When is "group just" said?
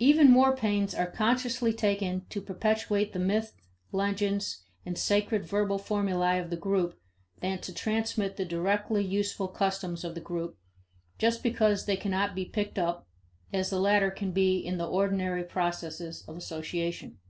10.20-11.40